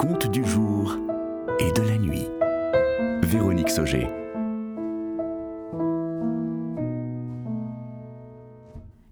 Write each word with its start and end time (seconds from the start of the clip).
contes 0.00 0.30
du 0.30 0.42
jour 0.46 0.96
et 1.58 1.70
de 1.72 1.82
la 1.82 1.98
nuit. 1.98 2.26
Véronique 3.22 3.68
Sauger. 3.68 4.08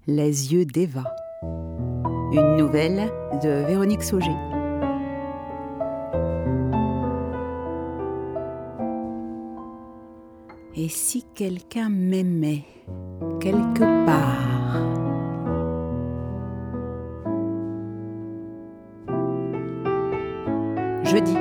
Les 0.07 0.55
yeux 0.55 0.65
d'Eva. 0.65 1.05
Une 2.33 2.57
nouvelle 2.57 3.13
de 3.43 3.67
Véronique 3.67 4.03
Sauger. 4.03 4.35
Et 10.75 10.89
si 10.89 11.23
quelqu'un 11.35 11.91
m'aimait 11.91 12.65
quelque 13.41 14.07
part 14.07 14.58
Jeudi. 21.11 21.35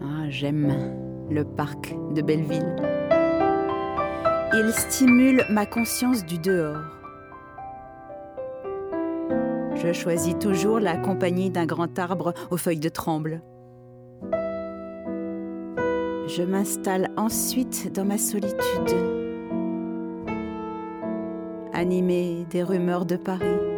Ah, 0.00 0.28
j'aime 0.28 0.72
le 1.28 1.42
parc 1.42 1.92
de 2.14 2.22
Belleville. 2.22 2.76
Il 4.54 4.72
stimule 4.72 5.44
ma 5.50 5.66
conscience 5.66 6.24
du 6.24 6.38
dehors. 6.38 6.78
Je 9.74 9.92
choisis 9.92 10.38
toujours 10.38 10.78
la 10.78 10.96
compagnie 10.96 11.50
d'un 11.50 11.66
grand 11.66 11.98
arbre 11.98 12.32
aux 12.52 12.56
feuilles 12.56 12.78
de 12.78 12.88
tremble. 12.88 13.42
Je 16.28 16.44
m'installe 16.44 17.10
ensuite 17.16 17.92
dans 17.92 18.04
ma 18.04 18.18
solitude, 18.18 18.56
animée 21.72 22.46
des 22.50 22.62
rumeurs 22.62 23.04
de 23.04 23.16
Paris. 23.16 23.71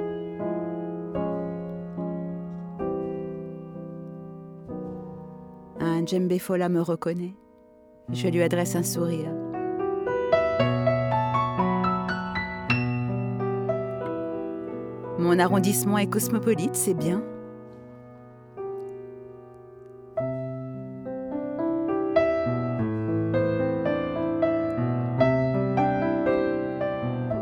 Un 6.05 6.07
djembé 6.07 6.39
fola 6.39 6.69
me 6.69 6.83
reconnaît. 6.83 7.33
Je 8.13 8.29
lui 8.29 8.43
adresse 8.43 8.77
un 8.77 8.83
sourire. 8.83 9.33
Mon 15.19 15.39
arrondissement 15.39 15.97
est 15.97 16.07
cosmopolite, 16.07 16.77
c'est 16.77 16.93
bien. 16.93 17.23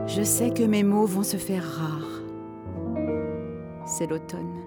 Je 0.06 0.22
sais 0.22 0.52
que 0.52 0.62
mes 0.62 0.84
mots 0.84 1.06
vont 1.06 1.24
se 1.24 1.36
faire 1.36 1.64
rares. 1.64 2.22
C'est 3.86 4.06
l'automne. 4.06 4.62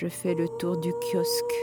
Je 0.00 0.06
fais 0.06 0.34
le 0.34 0.46
tour 0.46 0.76
du 0.76 0.92
kiosque. 0.92 1.56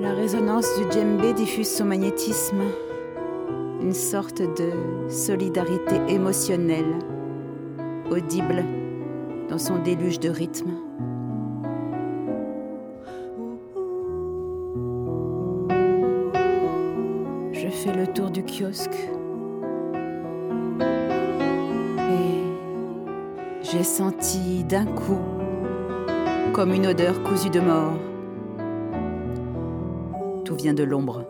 La 0.00 0.12
résonance 0.14 0.66
du 0.78 0.90
djembé 0.90 1.32
diffuse 1.32 1.70
son 1.70 1.84
magnétisme, 1.84 2.62
une 3.82 3.92
sorte 3.92 4.42
de 4.42 5.08
solidarité 5.08 5.94
émotionnelle, 6.08 6.98
audible 8.10 8.64
dans 9.48 9.58
son 9.58 9.78
déluge 9.78 10.18
de 10.18 10.28
rythme. 10.28 10.72
Je 17.52 17.68
fais 17.68 17.92
le 17.92 18.08
tour 18.12 18.32
du 18.32 18.42
kiosque 18.42 18.98
j'ai 23.72 23.84
senti 23.84 24.64
d'un 24.64 24.84
coup 24.84 25.18
comme 26.52 26.74
une 26.74 26.86
odeur 26.86 27.22
cousue 27.22 27.48
de 27.48 27.60
mort. 27.60 27.94
Tout 30.44 30.56
vient 30.56 30.74
de 30.74 30.82
l'ombre. 30.82 31.24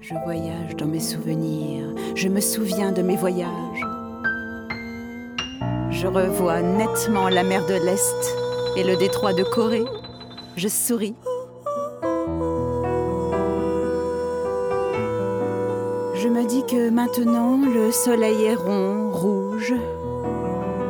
Je 0.00 0.14
voyage 0.24 0.76
dans 0.76 0.86
mes 0.86 1.00
souvenirs, 1.00 1.94
je 2.14 2.28
me 2.28 2.40
souviens 2.40 2.92
de 2.92 3.02
mes 3.02 3.16
voyages. 3.16 3.86
Je 5.90 6.06
revois 6.06 6.62
nettement 6.62 7.28
la 7.28 7.44
mer 7.44 7.66
de 7.66 7.74
l'Est 7.74 8.36
et 8.78 8.84
le 8.84 8.96
détroit 8.96 9.34
de 9.34 9.42
Corée. 9.42 9.84
Je 10.56 10.68
souris. 10.68 11.14
Je 16.26 16.30
me 16.32 16.44
dis 16.44 16.64
que 16.66 16.90
maintenant 16.90 17.56
le 17.56 17.92
soleil 17.92 18.46
est 18.46 18.56
rond, 18.56 19.12
rouge, 19.12 19.74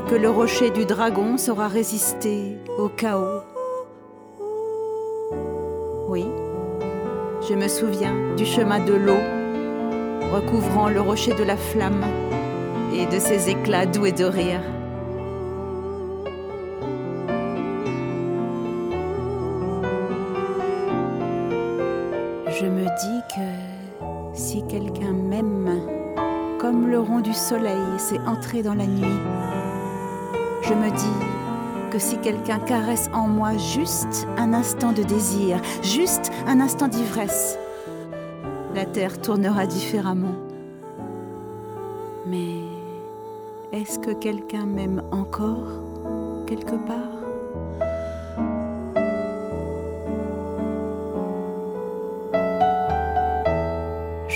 que 0.08 0.14
le 0.14 0.30
rocher 0.30 0.70
du 0.70 0.86
dragon 0.86 1.36
saura 1.36 1.68
résister 1.68 2.56
au 2.78 2.88
chaos. 2.88 3.42
Oui, 6.08 6.24
je 7.46 7.52
me 7.52 7.68
souviens 7.68 8.14
du 8.38 8.46
chemin 8.46 8.82
de 8.82 8.94
l'eau 8.94 9.20
recouvrant 10.32 10.88
le 10.88 11.02
rocher 11.02 11.34
de 11.34 11.44
la 11.44 11.58
flamme 11.58 12.06
et 12.94 13.04
de 13.04 13.18
ses 13.18 13.50
éclats 13.50 13.84
doués 13.84 14.12
de 14.12 14.24
rire. 14.24 14.62
Je 22.58 22.64
me 22.64 22.84
dis 22.84 23.15
quelqu'un 24.62 25.12
m'aime, 25.12 25.80
comme 26.58 26.88
le 26.88 27.00
rond 27.00 27.20
du 27.20 27.32
soleil 27.32 27.98
s'est 27.98 28.20
entré 28.26 28.62
dans 28.62 28.74
la 28.74 28.86
nuit, 28.86 29.20
je 30.62 30.74
me 30.74 30.90
dis 30.90 31.90
que 31.90 31.98
si 31.98 32.18
quelqu'un 32.18 32.58
caresse 32.58 33.08
en 33.12 33.28
moi 33.28 33.56
juste 33.56 34.26
un 34.36 34.52
instant 34.52 34.92
de 34.92 35.02
désir, 35.02 35.60
juste 35.82 36.30
un 36.46 36.60
instant 36.60 36.88
d'ivresse, 36.88 37.58
la 38.74 38.84
terre 38.84 39.20
tournera 39.20 39.66
différemment. 39.66 40.34
Mais 42.26 42.60
est-ce 43.72 43.98
que 43.98 44.12
quelqu'un 44.12 44.66
m'aime 44.66 45.02
encore 45.12 45.82
quelque 46.46 46.76
part? 46.86 47.15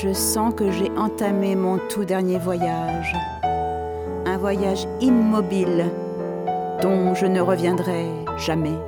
Je 0.02 0.14
sens 0.14 0.54
que 0.54 0.70
j'ai 0.70 0.90
entamé 0.96 1.54
mon 1.54 1.76
tout 1.90 2.06
dernier 2.06 2.38
voyage, 2.38 3.14
un 4.24 4.38
voyage 4.38 4.86
immobile 5.02 5.90
dont 6.80 7.14
je 7.14 7.26
ne 7.26 7.38
reviendrai 7.38 8.06
jamais. 8.38 8.78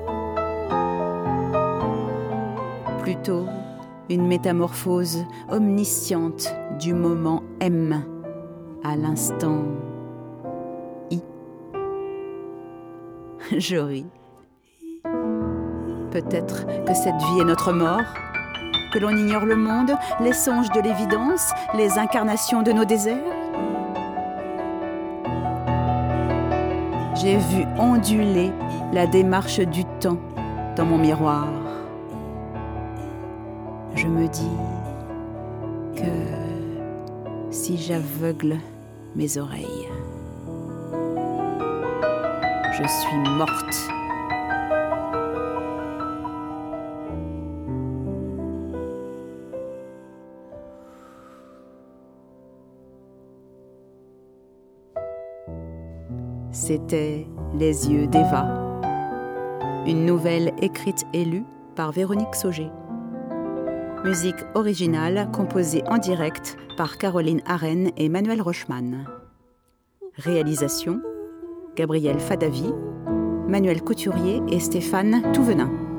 Plutôt 3.02 3.44
une 4.08 4.26
métamorphose 4.26 5.26
omnisciente 5.50 6.54
du 6.80 6.94
moment 6.94 7.42
M 7.60 8.02
à 8.82 8.96
l'instant 8.96 9.64
I. 11.10 11.20
Ris. 13.52 14.06
Peut-être 16.10 16.66
que 16.86 16.94
cette 16.94 17.20
vie 17.20 17.40
est 17.40 17.44
notre 17.44 17.72
mort, 17.74 18.14
que 18.92 18.98
l'on 18.98 19.16
ignore 19.16 19.47
le 19.47 19.56
monde, 19.56 19.92
les 20.20 20.32
songes 20.32 20.70
de 20.70 20.80
l'évidence, 20.80 21.53
les 21.75 21.98
incarnations 21.98 22.62
de 22.62 22.72
nos 22.72 22.84
déserts. 22.84 23.16
J'ai 27.14 27.36
vu 27.36 27.64
onduler 27.78 28.52
la 28.92 29.06
démarche 29.06 29.60
du 29.60 29.84
temps 30.00 30.19
dans 30.76 30.84
mon 30.84 30.99
miroir. 30.99 31.49
Je 33.94 34.06
me 34.06 34.28
dis 34.28 34.50
que 35.96 37.50
si 37.50 37.78
j'aveugle 37.78 38.58
mes 39.14 39.38
oreilles, 39.38 39.88
je 42.72 42.87
suis 42.87 43.19
morte. 43.37 44.01
C'était 56.64 57.26
Les 57.59 57.91
yeux 57.91 58.06
d'Eva, 58.06 58.81
une 59.85 60.06
nouvelle 60.06 60.53
écrite 60.62 61.03
et 61.12 61.25
lue 61.25 61.43
par 61.75 61.91
Véronique 61.91 62.37
Sauger. 62.37 62.70
Musique 64.05 64.44
originale 64.55 65.29
composée 65.32 65.82
en 65.88 65.99
direct 65.99 66.56
par 66.76 66.99
Caroline 66.99 67.43
Arène 67.47 67.91
et 67.97 68.09
Manuel 68.09 68.41
Rochman. 68.41 69.06
Réalisation 70.14 71.00
Gabriel 71.75 72.20
Fadavi, 72.20 72.73
Manuel 73.49 73.82
Couturier 73.82 74.41
et 74.49 74.61
Stéphane 74.61 75.32
Touvenin. 75.32 75.91